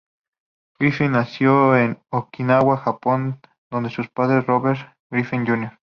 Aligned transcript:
Griffin 0.79 1.11
nació 1.11 1.77
en 1.77 1.99
Okinawa, 2.09 2.77
Japón 2.77 3.39
donde 3.69 3.91
sus 3.91 4.09
padres 4.09 4.47
Robert 4.47 4.81
Griffin 5.11 5.45
Jr. 5.45 5.77